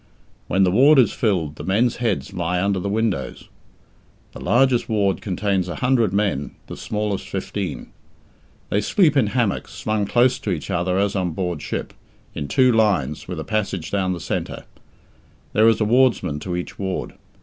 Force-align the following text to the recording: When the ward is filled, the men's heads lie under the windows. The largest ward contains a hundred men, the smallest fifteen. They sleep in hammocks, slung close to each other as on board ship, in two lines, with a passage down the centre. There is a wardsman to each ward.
When 0.47 0.63
the 0.63 0.71
ward 0.71 0.97
is 0.97 1.13
filled, 1.13 1.57
the 1.57 1.63
men's 1.63 1.97
heads 1.97 2.33
lie 2.33 2.59
under 2.59 2.79
the 2.79 2.89
windows. 2.89 3.49
The 4.31 4.39
largest 4.41 4.89
ward 4.89 5.21
contains 5.21 5.69
a 5.69 5.75
hundred 5.75 6.11
men, 6.11 6.55
the 6.65 6.75
smallest 6.75 7.29
fifteen. 7.29 7.91
They 8.69 8.81
sleep 8.81 9.15
in 9.15 9.27
hammocks, 9.27 9.73
slung 9.75 10.07
close 10.07 10.39
to 10.39 10.49
each 10.49 10.71
other 10.71 10.97
as 10.97 11.15
on 11.15 11.33
board 11.33 11.61
ship, 11.61 11.93
in 12.33 12.47
two 12.47 12.71
lines, 12.71 13.27
with 13.27 13.39
a 13.39 13.43
passage 13.43 13.91
down 13.91 14.13
the 14.13 14.19
centre. 14.19 14.63
There 15.53 15.69
is 15.69 15.79
a 15.79 15.85
wardsman 15.85 16.39
to 16.39 16.55
each 16.55 16.79
ward. 16.79 17.13